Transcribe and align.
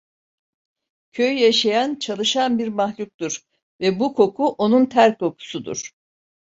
Köy 1.11 1.37
yaşayan, 1.39 1.95
çalışan 1.95 2.59
bir 2.59 2.67
mahluktur 2.67 3.41
ve 3.81 3.99
bu 3.99 4.13
koku 4.13 4.47
onun 4.49 4.85
ter 4.85 5.17
kokusudur. 5.17 5.91